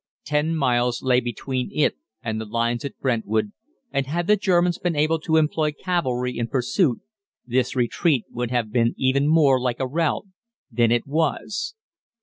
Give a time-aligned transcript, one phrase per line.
[0.25, 3.51] Ten miles lay between it and the lines at Brentwood,
[3.91, 7.01] and had the Germans been able to employ cavalry in pursuit,
[7.45, 10.25] this retreat would have been even more like a rout
[10.71, 11.75] than it was.